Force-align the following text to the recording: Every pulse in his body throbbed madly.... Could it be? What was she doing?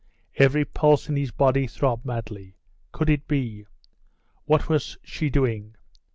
Every 0.37 0.65
pulse 0.65 1.09
in 1.09 1.15
his 1.15 1.29
body 1.29 1.67
throbbed 1.67 2.05
madly.... 2.07 2.55
Could 2.91 3.07
it 3.07 3.27
be? 3.27 3.67
What 4.45 4.67
was 4.67 4.97
she 5.03 5.29
doing? 5.29 5.75